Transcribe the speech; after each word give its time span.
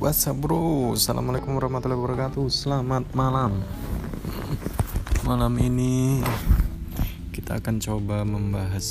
What's 0.00 0.24
up 0.24 0.40
bro? 0.40 0.96
Assalamualaikum 0.96 1.60
warahmatullahi 1.60 2.00
wabarakatuh. 2.00 2.48
Selamat 2.48 3.04
malam. 3.12 3.60
Malam 5.28 5.52
ini 5.60 6.24
Kita 7.28 7.60
akan 7.60 7.84
coba 7.84 8.24
membahas 8.24 8.88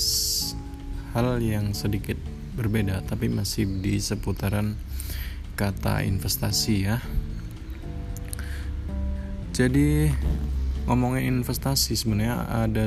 Hal 1.18 1.42
yang 1.42 1.74
sedikit 1.74 2.14
berbeda 2.54 3.02
Tapi 3.10 3.26
masih 3.26 3.82
di 3.82 3.98
seputaran 3.98 4.78
Kata 5.58 6.06
investasi 6.06 6.76
ya. 6.78 7.02
Jadi 9.50 10.14
Ngomongin 10.86 11.42
investasi 11.42 11.98
sebenarnya 11.98 12.70
ada 12.70 12.86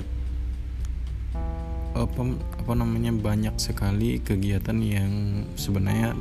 apa, 1.93 2.21
apa 2.65 2.73
namanya 2.73 3.13
banyak 3.13 3.57
sekali 3.61 4.21
kegiatan 4.21 4.77
yang 4.81 5.13
sebenarnya 5.61 6.17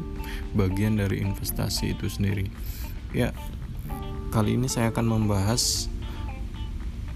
bagian 0.52 1.00
dari 1.00 1.24
investasi 1.24 1.96
itu 1.96 2.12
sendiri. 2.12 2.52
Ya, 3.16 3.32
kali 4.36 4.56
ini 4.60 4.68
saya 4.68 4.92
akan 4.92 5.08
membahas 5.08 5.88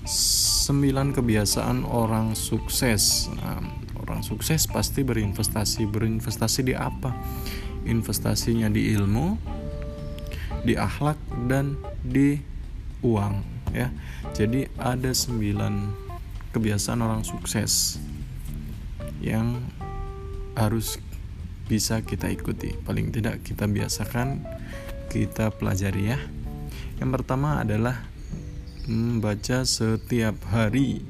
9 0.08 1.16
kebiasaan 1.16 1.84
orang 1.84 2.34
sukses. 2.38 3.28
Nah, 3.38 3.62
orang 4.02 4.22
sukses 4.24 4.66
pasti 4.70 5.04
berinvestasi. 5.04 5.88
Berinvestasi 5.90 6.62
di 6.66 6.74
apa? 6.74 7.12
Investasinya 7.86 8.72
di 8.72 8.94
ilmu, 8.96 9.38
di 10.66 10.74
akhlak 10.74 11.20
dan 11.46 11.78
di 12.02 12.40
uang 13.06 13.46
ya. 13.76 13.92
Jadi 14.34 14.66
ada 14.80 15.12
9 15.14 16.56
kebiasaan 16.56 17.04
orang 17.04 17.22
sukses 17.28 18.00
yang 19.24 19.64
harus 20.56 21.00
bisa 21.66 22.02
kita 22.06 22.30
ikuti. 22.30 22.74
Paling 22.86 23.10
tidak 23.10 23.42
kita 23.42 23.66
biasakan, 23.66 24.46
kita 25.10 25.50
pelajari 25.54 26.14
ya. 26.14 26.20
Yang 27.02 27.10
pertama 27.22 27.62
adalah 27.66 28.06
membaca 28.86 29.66
setiap 29.66 30.38
hari. 30.54 31.02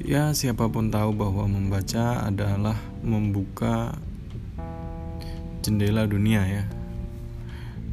Ya, 0.00 0.34
siapa 0.34 0.66
pun 0.66 0.90
tahu 0.90 1.14
bahwa 1.14 1.46
membaca 1.46 2.26
adalah 2.26 2.74
membuka 3.04 3.94
jendela 5.62 6.08
dunia 6.08 6.42
ya. 6.44 6.64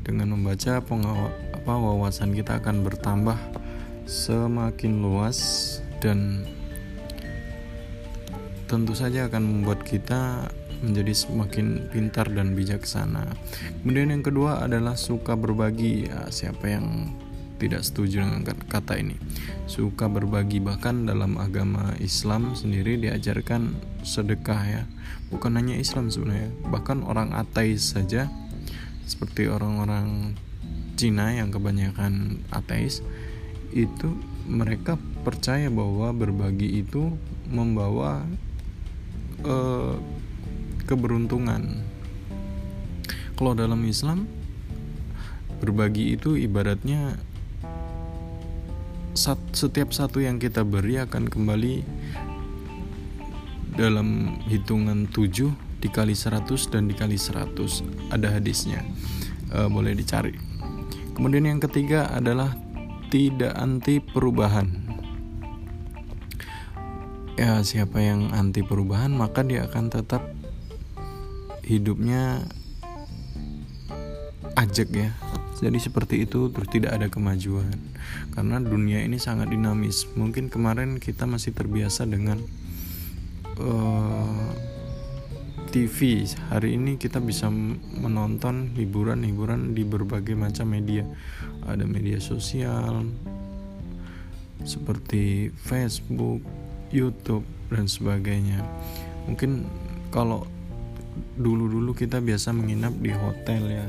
Dengan 0.01 0.33
membaca 0.39 0.81
apa 0.81 1.73
wawasan 1.77 2.31
kita 2.33 2.63
akan 2.63 2.81
bertambah 2.81 3.37
semakin 4.07 5.03
luas 5.03 5.37
dan 5.99 6.47
tentu 8.67 8.93
saja 8.93 9.31
akan 9.31 9.43
membuat 9.43 9.87
kita 9.87 10.51
menjadi 10.83 11.13
semakin 11.15 11.89
pintar 11.89 12.29
dan 12.29 12.53
bijaksana. 12.53 13.25
Kemudian 13.81 14.13
yang 14.13 14.21
kedua 14.21 14.61
adalah 14.61 14.93
suka 14.93 15.33
berbagi. 15.33 16.11
Ya, 16.11 16.29
siapa 16.29 16.69
yang 16.69 17.15
tidak 17.57 17.81
setuju 17.81 18.21
dengan 18.21 18.45
kata 18.45 19.01
ini? 19.01 19.17
Suka 19.65 20.05
berbagi 20.05 20.61
bahkan 20.61 21.09
dalam 21.09 21.41
agama 21.41 21.97
Islam 21.97 22.53
sendiri 22.53 23.01
diajarkan 23.01 23.73
sedekah 24.05 24.61
ya. 24.67 24.83
Bukan 25.33 25.57
hanya 25.57 25.75
Islam 25.75 26.13
sebenarnya, 26.13 26.53
bahkan 26.69 27.01
orang 27.03 27.33
ateis 27.33 27.97
saja 27.97 28.29
seperti 29.07 29.47
orang-orang 29.49 30.37
Cina 30.97 31.29
yang 31.29 31.53
kebanyakan 31.53 32.41
ateis 32.49 33.05
itu 33.75 34.17
mereka 34.47 34.95
percaya 35.21 35.67
bahwa 35.67 36.09
berbagi 36.15 36.81
itu 36.81 37.11
membawa 37.51 38.23
uh, 39.43 39.99
keberuntungan. 40.87 41.83
Kalau 43.37 43.53
dalam 43.53 43.83
Islam 43.85 44.25
berbagi 45.61 46.17
itu 46.17 46.33
ibaratnya 46.39 47.19
sat, 49.17 49.37
setiap 49.53 49.93
satu 49.93 50.21
yang 50.21 50.37
kita 50.37 50.61
beri 50.61 51.01
akan 51.01 51.29
kembali 51.29 51.85
dalam 53.77 54.41
hitungan 54.49 55.05
7 55.13 55.53
dikali 55.85 56.17
100 56.17 56.73
dan 56.73 56.89
dikali 56.89 57.17
100 57.17 58.09
ada 58.09 58.27
hadisnya. 58.33 58.81
E, 59.53 59.69
boleh 59.69 59.93
dicari. 59.93 60.33
Kemudian 61.13 61.45
yang 61.45 61.61
ketiga 61.61 62.09
adalah 62.09 62.57
tidak 63.13 63.53
anti 63.53 64.01
perubahan 64.01 64.86
ya 67.37 67.61
siapa 67.61 68.01
yang 68.01 68.33
anti 68.33 68.65
perubahan 68.65 69.13
maka 69.13 69.45
dia 69.45 69.69
akan 69.69 69.93
tetap 69.93 70.25
hidupnya 71.61 72.41
ajak 74.57 74.89
ya. 74.89 75.09
Jadi 75.57 75.77
seperti 75.81 76.15
itu 76.25 76.49
terus 76.53 76.69
tidak 76.69 76.97
ada 76.97 77.07
kemajuan. 77.09 77.77
Karena 78.33 78.61
dunia 78.61 79.01
ini 79.01 79.17
sangat 79.17 79.49
dinamis. 79.49 80.05
Mungkin 80.13 80.49
kemarin 80.53 81.01
kita 81.01 81.25
masih 81.25 81.53
terbiasa 81.53 82.05
dengan 82.05 82.41
uh, 83.57 83.65
eh, 83.65 84.53
TV 85.73 86.25
hari 86.49 86.77
ini 86.77 86.97
kita 87.01 87.21
bisa 87.21 87.49
menonton 88.01 88.73
hiburan-hiburan 88.77 89.73
di 89.73 89.81
berbagai 89.85 90.37
macam 90.37 90.73
media. 90.73 91.05
Ada 91.65 91.85
media 91.85 92.21
sosial 92.21 93.05
seperti 94.65 95.53
Facebook 95.53 96.41
YouTube 96.91 97.43
dan 97.71 97.85
sebagainya. 97.89 98.63
Mungkin 99.27 99.67
kalau 100.13 100.47
dulu-dulu 101.35 101.93
kita 101.97 102.23
biasa 102.23 102.53
menginap 102.55 102.95
di 102.99 103.11
hotel 103.11 103.63
ya. 103.67 103.87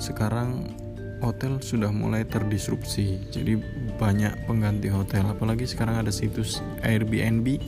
Sekarang 0.00 0.72
hotel 1.20 1.60
sudah 1.60 1.88
mulai 1.92 2.24
terdisrupsi. 2.28 3.30
Jadi 3.32 3.56
banyak 3.96 4.48
pengganti 4.48 4.90
hotel 4.90 5.24
apalagi 5.30 5.64
sekarang 5.64 6.02
ada 6.02 6.10
situs 6.10 6.60
Airbnb 6.82 7.62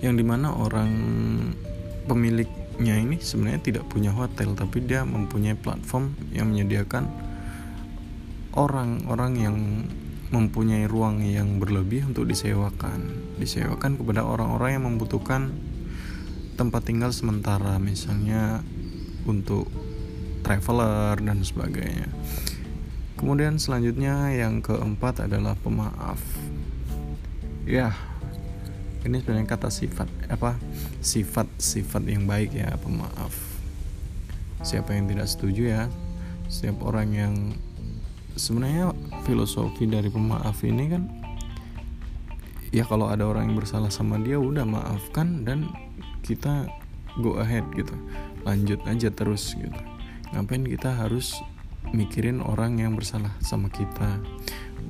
yang 0.00 0.16
di 0.16 0.24
mana 0.24 0.56
orang 0.56 0.92
pemiliknya 2.08 2.96
ini 2.96 3.20
sebenarnya 3.20 3.60
tidak 3.60 3.84
punya 3.92 4.10
hotel 4.16 4.56
tapi 4.56 4.80
dia 4.80 5.04
mempunyai 5.04 5.52
platform 5.52 6.16
yang 6.32 6.48
menyediakan 6.48 7.04
orang-orang 8.56 9.32
yang 9.36 9.56
mempunyai 10.30 10.86
ruang 10.86 11.22
yang 11.26 11.58
berlebih 11.58 12.06
untuk 12.06 12.26
disewakan. 12.30 13.34
Disewakan 13.38 13.98
kepada 13.98 14.22
orang-orang 14.22 14.78
yang 14.78 14.84
membutuhkan 14.86 15.50
tempat 16.54 16.86
tinggal 16.86 17.10
sementara 17.10 17.78
misalnya 17.82 18.62
untuk 19.26 19.66
traveler 20.46 21.18
dan 21.18 21.42
sebagainya. 21.42 22.08
Kemudian 23.18 23.60
selanjutnya 23.60 24.32
yang 24.32 24.64
keempat 24.64 25.28
adalah 25.28 25.58
pemaaf. 25.58 26.22
Ya 27.68 27.92
ini 29.00 29.16
sebenarnya 29.24 29.48
kata 29.48 29.72
sifat 29.72 30.08
apa? 30.28 30.60
Sifat 31.00 31.48
sifat 31.56 32.04
yang 32.04 32.28
baik 32.28 32.52
ya 32.52 32.76
pemaaf. 32.76 33.32
Siapa 34.60 34.92
yang 34.92 35.08
tidak 35.08 35.24
setuju 35.24 35.62
ya? 35.72 35.84
Setiap 36.52 36.84
orang 36.84 37.08
yang 37.16 37.34
sebenarnya 38.40 38.96
filosofi 39.28 39.84
dari 39.84 40.08
pemaaf 40.08 40.64
ini 40.64 40.84
kan 40.88 41.02
ya 42.72 42.86
kalau 42.88 43.12
ada 43.12 43.28
orang 43.28 43.52
yang 43.52 43.56
bersalah 43.60 43.92
sama 43.92 44.16
dia 44.16 44.40
udah 44.40 44.64
maafkan 44.64 45.44
dan 45.44 45.68
kita 46.24 46.70
go 47.18 47.42
ahead 47.42 47.66
gitu. 47.74 47.92
Lanjut 48.46 48.80
aja 48.88 49.10
terus 49.12 49.52
gitu. 49.58 49.80
Ngapain 50.32 50.62
kita 50.62 50.94
harus 50.94 51.36
mikirin 51.90 52.38
orang 52.40 52.78
yang 52.78 52.94
bersalah 52.94 53.34
sama 53.42 53.68
kita? 53.68 54.22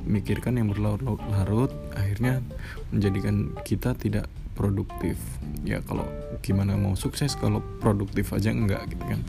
Mikirkan 0.04 0.60
yang 0.60 0.68
berlarut-larut 0.68 1.72
akhirnya 1.96 2.44
menjadikan 2.92 3.56
kita 3.64 3.96
tidak 3.96 4.28
produktif. 4.53 5.16
Ya 5.64 5.80
kalau 5.80 6.04
gimana 6.44 6.76
mau 6.76 6.92
sukses 6.94 7.32
kalau 7.34 7.64
produktif 7.80 8.30
aja 8.36 8.53
enggak 8.53 8.84
gitu 8.92 9.04
kan. 9.08 9.20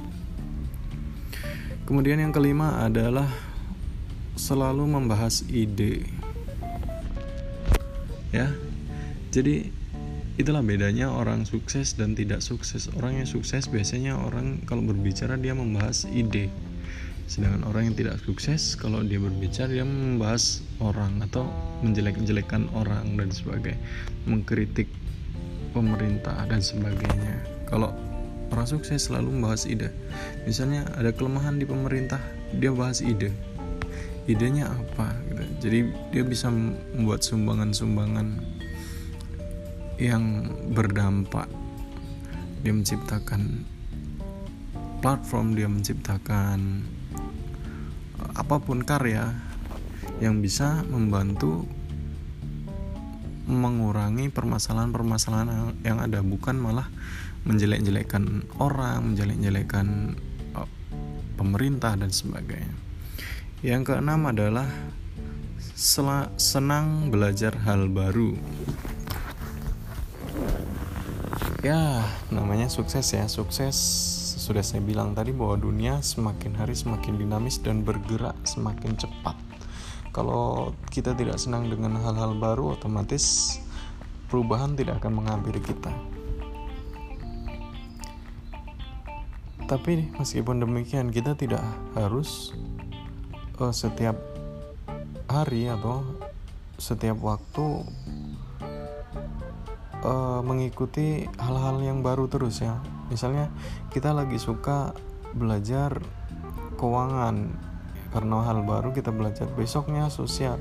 Kemudian 1.87 2.19
yang 2.23 2.35
kelima 2.35 2.83
adalah 2.83 3.27
selalu 4.41 4.89
membahas 4.89 5.45
ide. 5.53 6.01
Ya 8.33 8.49
jadi 9.29 9.69
itulah 10.41 10.65
bedanya 10.65 11.13
orang 11.13 11.45
sukses 11.45 11.93
dan 11.93 12.17
tidak 12.17 12.41
sukses. 12.41 12.89
Orang 12.97 13.21
yang 13.21 13.29
sukses 13.29 13.69
biasanya 13.69 14.17
orang 14.17 14.65
kalau 14.65 14.81
berbicara 14.81 15.37
dia 15.37 15.53
membahas 15.53 16.09
ide. 16.09 16.49
Sedangkan 17.29 17.69
orang 17.69 17.93
yang 17.93 17.95
tidak 17.95 18.17
sukses 18.25 18.73
kalau 18.73 19.05
dia 19.05 19.21
berbicara 19.21 19.69
dia 19.69 19.85
membahas 19.85 20.65
orang 20.81 21.21
atau 21.21 21.45
menjelek-jelekan 21.85 22.65
orang 22.73 23.15
dan 23.15 23.29
sebagainya 23.29 23.79
mengkritik 24.25 24.89
pemerintah 25.71 26.33
dan 26.49 26.59
sebagainya. 26.59 27.45
Kalau 27.69 27.93
orang 28.51 28.67
sukses 28.67 29.05
selalu 29.05 29.37
membahas 29.37 29.69
ide. 29.69 29.93
Misalnya 30.49 30.89
ada 30.97 31.13
kelemahan 31.13 31.61
di 31.61 31.63
pemerintah 31.63 32.19
dia 32.57 32.73
bahas 32.73 32.99
ide 32.99 33.31
idenya 34.29 34.69
apa 34.69 35.15
gitu. 35.29 35.43
jadi 35.67 35.79
dia 36.13 36.23
bisa 36.25 36.49
membuat 36.51 37.25
sumbangan-sumbangan 37.25 38.27
yang 40.01 40.49
berdampak 40.73 41.49
dia 42.61 42.73
menciptakan 42.73 43.65
platform 45.01 45.57
dia 45.57 45.65
menciptakan 45.65 46.85
eh, 48.21 48.31
apa 48.37 48.61
pun 48.61 48.85
karya 48.85 49.33
yang 50.21 50.37
bisa 50.41 50.85
membantu 50.85 51.65
mengurangi 53.49 54.29
permasalahan-permasalahan 54.29 55.75
yang 55.81 55.97
ada 55.97 56.21
bukan 56.21 56.61
malah 56.61 56.87
menjelek-jelekan 57.43 58.45
orang, 58.61 59.11
menjelek-jelekan 59.11 60.13
uh, 60.53 60.69
pemerintah 61.35 61.97
dan 61.97 62.13
sebagainya. 62.13 62.90
Yang 63.61 63.93
keenam 63.93 64.25
adalah 64.25 64.65
senang 66.41 67.13
belajar 67.13 67.53
hal 67.61 67.93
baru. 67.93 68.33
Ya, 71.61 72.01
namanya 72.33 72.73
sukses 72.73 73.05
ya. 73.13 73.29
Sukses 73.29 73.77
sudah 74.41 74.65
saya 74.65 74.81
bilang 74.81 75.13
tadi 75.13 75.29
bahwa 75.29 75.61
dunia 75.61 76.01
semakin 76.01 76.57
hari 76.57 76.73
semakin 76.73 77.21
dinamis 77.21 77.61
dan 77.61 77.85
bergerak 77.85 78.33
semakin 78.49 78.97
cepat. 78.97 79.37
Kalau 80.09 80.73
kita 80.89 81.13
tidak 81.13 81.37
senang 81.37 81.69
dengan 81.69 82.01
hal-hal 82.01 82.33
baru, 82.33 82.73
otomatis 82.73 83.61
perubahan 84.25 84.73
tidak 84.73 85.05
akan 85.05 85.21
menghampiri 85.21 85.61
kita. 85.61 85.93
Tapi 89.69 90.09
meskipun 90.17 90.65
demikian, 90.65 91.13
kita 91.13 91.37
tidak 91.37 91.61
harus 91.93 92.57
uh, 93.59 93.73
setiap 93.73 94.15
hari 95.27 95.67
atau 95.67 96.03
setiap 96.79 97.17
waktu 97.23 97.85
uh, 100.03 100.41
mengikuti 100.43 101.25
hal-hal 101.39 101.79
yang 101.81 102.03
baru 102.03 102.27
terus 102.27 102.61
ya. 102.61 102.79
Misalnya 103.11 103.51
kita 103.91 104.15
lagi 104.15 104.39
suka 104.39 104.95
belajar 105.31 105.99
keuangan 106.75 107.55
karena 108.11 108.37
hal 108.43 108.67
baru 108.67 108.91
kita 108.91 109.13
belajar 109.13 109.47
besoknya 109.55 110.11
sosial. 110.11 110.59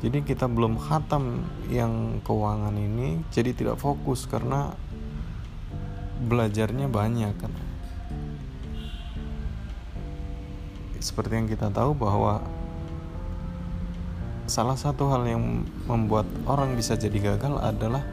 Jadi 0.00 0.24
kita 0.24 0.48
belum 0.48 0.80
khatam 0.80 1.44
yang 1.68 2.24
keuangan 2.24 2.72
ini 2.72 3.20
jadi 3.28 3.52
tidak 3.52 3.76
fokus 3.76 4.24
karena 4.24 4.72
belajarnya 6.24 6.88
banyak 6.88 7.36
kan. 7.36 7.52
Seperti 11.00 11.32
yang 11.32 11.48
kita 11.48 11.72
tahu 11.72 11.96
bahwa 11.96 12.44
salah 14.44 14.76
satu 14.76 15.08
hal 15.08 15.24
yang 15.24 15.64
membuat 15.88 16.28
orang 16.44 16.76
bisa 16.76 16.92
jadi 16.92 17.16
gagal 17.34 17.56
adalah 17.56 18.04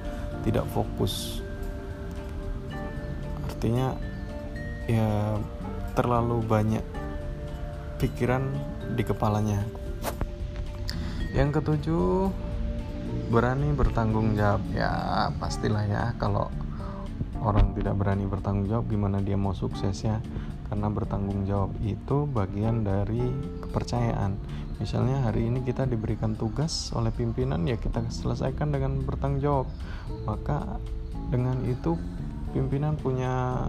tidak 0.47 0.63
fokus. 0.71 1.43
Artinya 3.51 3.91
ya 4.87 5.35
terlalu 5.99 6.39
banyak 6.47 6.85
pikiran 7.99 8.55
di 8.95 9.03
kepalanya. 9.03 9.67
Yang 11.35 11.59
ketujuh 11.59 12.31
berani 13.27 13.75
bertanggung 13.75 14.39
jawab. 14.39 14.63
Ya 14.71 15.27
pastilah 15.35 15.83
ya 15.83 16.15
kalau 16.15 16.47
orang 17.43 17.75
tidak 17.75 17.99
berani 17.99 18.23
bertanggung 18.23 18.71
jawab 18.71 18.87
gimana 18.87 19.19
dia 19.19 19.35
mau 19.35 19.51
sukses 19.51 19.93
ya 20.01 20.23
karena 20.67 20.87
bertanggung 20.91 21.47
jawab 21.47 21.71
itu 21.83 22.27
bagian 22.29 22.83
dari 22.83 23.23
kepercayaan 23.63 24.35
Misalnya 24.77 25.25
hari 25.25 25.49
ini 25.49 25.65
kita 25.65 25.89
diberikan 25.89 26.37
tugas 26.37 26.93
oleh 26.93 27.09
pimpinan 27.09 27.65
ya 27.65 27.81
kita 27.81 28.05
selesaikan 28.13 28.69
dengan 28.69 29.01
bertanggung 29.01 29.41
jawab. 29.41 29.67
Maka 30.29 30.77
dengan 31.33 31.57
itu 31.65 31.97
pimpinan 32.53 32.93
punya 32.93 33.65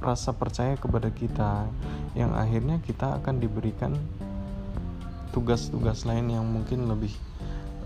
rasa 0.00 0.32
percaya 0.32 0.76
kepada 0.80 1.12
kita 1.12 1.68
yang 2.16 2.32
akhirnya 2.32 2.80
kita 2.80 3.20
akan 3.20 3.40
diberikan 3.40 3.92
tugas-tugas 5.36 6.08
lain 6.08 6.32
yang 6.32 6.44
mungkin 6.48 6.88
lebih 6.88 7.12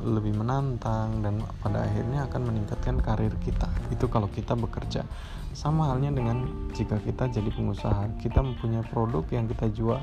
lebih 0.01 0.33
menantang 0.37 1.21
dan 1.21 1.45
pada 1.61 1.85
akhirnya 1.85 2.25
akan 2.29 2.43
meningkatkan 2.49 2.97
karir 3.05 3.33
kita. 3.45 3.69
Itu 3.93 4.09
kalau 4.09 4.29
kita 4.33 4.57
bekerja. 4.57 5.05
Sama 5.51 5.91
halnya 5.91 6.15
dengan 6.15 6.47
jika 6.73 6.97
kita 7.03 7.29
jadi 7.29 7.51
pengusaha, 7.51 8.07
kita 8.23 8.41
mempunyai 8.41 8.87
produk 8.89 9.27
yang 9.35 9.51
kita 9.51 9.67
jual. 9.75 10.01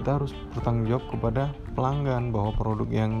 Kita 0.00 0.10
harus 0.20 0.32
bertanggung 0.54 0.86
jawab 0.86 1.04
kepada 1.10 1.42
pelanggan 1.74 2.30
bahwa 2.30 2.54
produk 2.54 2.88
yang 2.88 3.12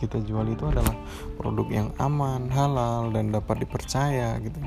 kita 0.00 0.16
jual 0.24 0.48
itu 0.48 0.64
adalah 0.64 0.96
produk 1.36 1.68
yang 1.68 1.88
aman, 2.00 2.48
halal 2.48 3.12
dan 3.12 3.30
dapat 3.30 3.68
dipercaya 3.68 4.40
gitu. 4.40 4.58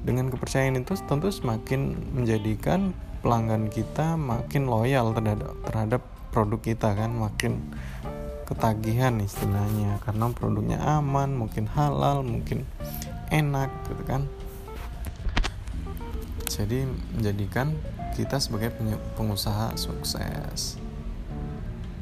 Dengan 0.00 0.32
kepercayaan 0.32 0.80
itu 0.80 0.96
tentu 1.04 1.28
semakin 1.28 1.92
menjadikan 2.16 2.96
pelanggan 3.20 3.68
kita 3.68 4.16
makin 4.16 4.64
loyal 4.64 5.12
terhadap 5.12 5.52
terhadap 5.68 6.02
produk 6.32 6.60
kita 6.64 6.88
kan, 6.96 7.12
makin 7.12 7.60
ketagihan 8.50 9.14
istilahnya 9.22 10.02
karena 10.02 10.26
produknya 10.34 10.82
aman 10.82 11.38
mungkin 11.38 11.70
halal 11.70 12.26
mungkin 12.26 12.66
enak 13.30 13.70
gitu 13.86 14.02
kan. 14.02 14.26
Jadi 16.50 16.82
menjadikan 17.14 17.78
kita 18.18 18.42
sebagai 18.42 18.74
pengusaha 19.14 19.78
sukses. 19.78 20.74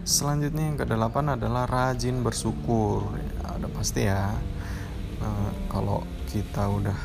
Selanjutnya 0.09 0.73
yang 0.73 0.81
kedelapan 0.81 1.37
adalah 1.37 1.69
rajin 1.69 2.25
bersyukur. 2.25 3.12
Ya, 3.12 3.61
ada 3.61 3.69
pasti 3.69 4.09
ya 4.09 4.33
nah, 5.21 5.53
kalau 5.69 6.00
kita 6.33 6.65
udah 6.65 6.97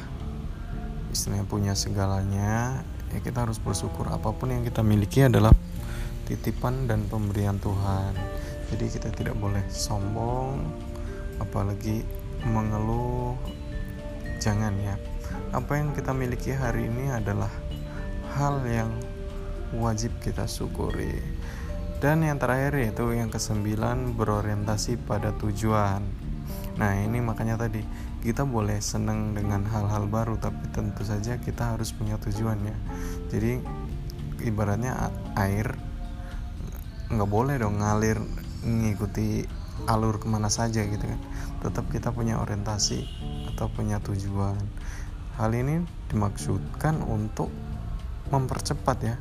istilahnya 1.12 1.44
punya 1.45 1.75
segalanya 1.75 2.80
ya 3.12 3.19
kita 3.19 3.44
harus 3.44 3.60
bersyukur. 3.60 4.07
Apa 4.07 4.31
pun 4.31 4.56
yang 4.56 4.63
kita 4.63 4.80
miliki 4.80 5.28
adalah 5.28 5.51
titipan 6.31 6.88
dan 6.88 7.04
pemberian 7.12 7.60
Tuhan 7.60 8.32
jadi 8.71 8.86
kita 8.88 9.10
tidak 9.12 9.36
boleh 9.39 9.63
sombong 9.68 10.62
apalagi 11.42 12.06
mengeluh. 12.48 13.36
Jangan 14.39 14.75
ya. 14.80 14.95
Apa 15.56 15.80
yang 15.80 15.95
kita 15.95 16.12
miliki 16.12 16.51
hari 16.51 16.92
ini 16.92 17.12
adalah 17.12 17.50
hal 18.36 18.60
yang 18.68 18.92
wajib 19.75 20.12
kita 20.19 20.45
syukuri. 20.45 21.24
Dan 22.04 22.19
yang 22.27 22.36
terakhir 22.36 22.75
yaitu 22.75 23.15
yang 23.15 23.31
kesembilan 23.31 24.19
berorientasi 24.19 25.00
pada 25.07 25.31
tujuan. 25.39 26.04
Nah 26.75 26.92
ini 27.00 27.24
makanya 27.24 27.56
tadi 27.56 27.80
kita 28.19 28.44
boleh 28.44 28.83
senang 28.83 29.31
dengan 29.31 29.64
hal-hal 29.64 30.07
baru 30.11 30.35
tapi 30.35 30.68
tentu 30.76 31.07
saja 31.07 31.40
kita 31.40 31.76
harus 31.76 31.95
punya 31.95 32.19
tujuan 32.19 32.59
ya. 32.59 32.76
Jadi 33.31 33.64
ibaratnya 34.44 35.11
air 35.40 35.71
nggak 37.07 37.30
boleh 37.30 37.56
dong 37.61 37.80
ngalir 37.80 38.19
mengikuti 38.64 39.44
alur 39.86 40.20
ke 40.20 40.28
mana 40.28 40.48
saja 40.48 40.84
gitu 40.84 41.04
kan. 41.04 41.20
Tetap 41.64 41.88
kita 41.92 42.10
punya 42.16 42.40
orientasi 42.40 43.06
atau 43.54 43.70
punya 43.70 44.00
tujuan. 44.02 44.60
Hal 45.38 45.52
ini 45.54 45.84
dimaksudkan 46.10 47.04
untuk 47.04 47.50
mempercepat 48.32 48.98
ya. 49.04 49.16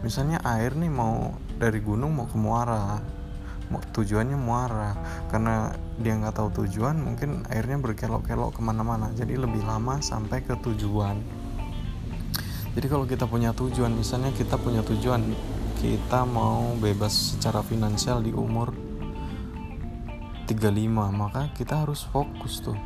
Misalnya 0.00 0.40
air 0.44 0.76
nih 0.76 0.92
mau 0.92 1.34
dari 1.56 1.80
gunung 1.80 2.14
mau 2.14 2.26
ke 2.28 2.36
muara 2.36 3.00
tujuannya 3.72 4.38
muara. 4.38 4.92
Karena 5.32 5.72
dia 5.98 6.14
nggak 6.14 6.36
tahu 6.36 6.64
tujuan 6.64 7.00
mungkin 7.00 7.48
airnya 7.48 7.80
berkelok-kelok 7.80 8.58
ke 8.58 8.60
mana-mana. 8.60 9.10
Jadi 9.16 9.34
lebih 9.34 9.64
lama 9.64 9.98
sampai 9.98 10.44
ke 10.44 10.54
tujuan. 10.60 11.18
Jadi 12.74 12.86
kalau 12.90 13.06
kita 13.06 13.30
punya 13.30 13.54
tujuan 13.54 13.94
misalnya 13.94 14.34
kita 14.34 14.58
punya 14.58 14.82
tujuan 14.82 15.22
kita 15.78 16.26
mau 16.26 16.74
bebas 16.74 17.38
secara 17.38 17.62
finansial 17.62 18.18
di 18.18 18.34
umur 18.34 18.83
35 20.44 20.88
maka 21.12 21.48
kita 21.56 21.88
harus 21.88 22.04
fokus 22.04 22.60
tuh. 22.60 22.76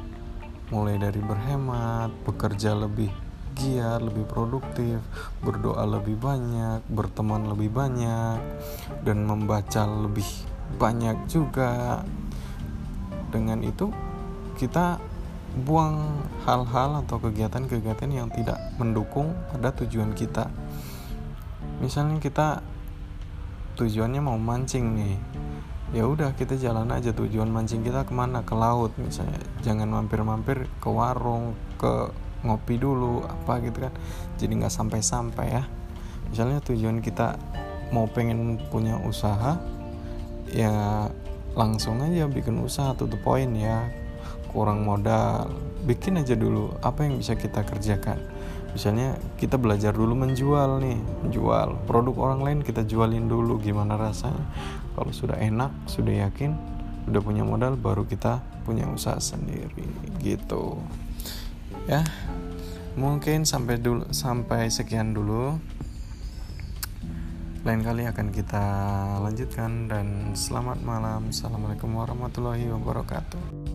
Mulai 0.71 1.01
dari 1.01 1.19
berhemat 1.19 2.13
bekerja 2.23 2.77
lebih 2.77 3.11
giat 3.59 3.99
lebih 3.99 4.23
produktif 4.31 5.03
berdoa 5.43 5.83
lebih 5.83 6.15
banyak 6.15 6.79
berteman 6.87 7.51
lebih 7.51 7.75
banyak 7.75 8.39
dan 9.03 9.27
membaca 9.27 9.83
lebih 9.83 10.27
banyak 10.79 11.27
juga. 11.27 12.07
Dengan 13.29 13.61
itu 13.67 13.91
kita 14.57 15.03
buang 15.67 16.23
hal-hal 16.47 17.03
atau 17.03 17.19
kegiatan-kegiatan 17.19 18.11
yang 18.15 18.31
tidak 18.31 18.63
mendukung 18.79 19.35
pada 19.51 19.75
tujuan 19.83 20.15
kita. 20.15 20.47
Misalnya 21.83 22.23
kita 22.23 22.63
tujuannya 23.75 24.23
mau 24.23 24.39
mancing 24.39 24.87
nih 24.95 25.17
ya 25.93 26.05
udah 26.05 26.37
kita 26.37 26.57
jalan 26.61 26.89
aja. 26.93 27.13
Tujuan 27.17 27.49
mancing 27.49 27.81
kita 27.81 28.05
ke 28.05 28.13
mana? 28.13 28.45
Ke 28.45 28.53
laut 28.53 28.93
misalnya. 29.01 29.41
Jangan 29.65 29.89
mampir-mampir 29.89 30.69
ke 30.81 30.89
warung 30.89 31.57
ke 31.81 32.13
ngopi 32.45 32.79
dulu 32.79 33.25
apa 33.25 33.59
gitu 33.65 33.89
kan. 33.89 33.93
Jadi 34.37 34.53
nggak 34.61 34.75
sampai-sampai 34.75 35.47
ya. 35.49 35.65
Misalnya 36.29 36.61
tujuan 36.61 37.01
kita 37.01 37.41
mau 37.89 38.05
pengen 38.05 38.61
punya 38.69 39.01
usaha 39.01 39.57
ya 40.53 41.09
langsung 41.57 42.05
aja 42.05 42.29
bikin 42.29 42.61
usaha. 42.61 42.93
Tuh 42.93 43.09
the 43.09 43.19
point 43.21 43.57
ya. 43.57 43.89
Kurang 44.53 44.85
modal. 44.85 45.53
Bikin 45.89 46.21
aja 46.21 46.37
dulu 46.37 46.77
apa 46.85 47.09
yang 47.09 47.17
bisa 47.17 47.33
kita 47.33 47.65
kerjakan. 47.65 48.21
Misalnya 48.69 49.17
kita 49.41 49.57
belajar 49.57 49.97
dulu 49.97 50.13
menjual 50.13 50.85
nih. 50.85 51.01
Menjual 51.25 51.89
produk 51.89 52.17
orang 52.21 52.41
lain 52.45 52.59
kita 52.61 52.85
jualin 52.85 53.25
dulu. 53.25 53.57
Gimana 53.57 53.97
rasanya 53.97 54.45
kalau 54.99 55.15
sudah 55.15 55.39
enak 55.39 55.71
sudah 55.87 56.27
yakin 56.27 56.59
udah 57.07 57.23
punya 57.23 57.47
modal 57.47 57.79
baru 57.79 58.03
kita 58.03 58.43
punya 58.67 58.91
usaha 58.91 59.17
sendiri. 59.23 59.87
Gitu. 60.19 60.75
Ya 61.87 62.03
mungkin 62.99 63.47
sampai 63.47 63.79
dulu 63.79 64.11
sampai 64.11 64.67
sekian 64.69 65.15
dulu. 65.15 65.55
Lain 67.63 67.85
kali 67.87 68.11
akan 68.11 68.35
kita 68.35 68.65
lanjutkan 69.23 69.87
dan 69.87 70.35
selamat 70.35 70.83
malam. 70.83 71.31
Assalamualaikum 71.31 71.95
warahmatullahi 71.95 72.67
wabarakatuh 72.75 73.68